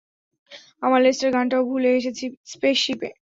আমার 0.81 0.99
লেজার 1.01 1.29
গানটাও 1.35 1.67
ভুলে 1.69 1.89
এসেছি 1.99 2.23
স্পেসশিপে। 2.45 3.09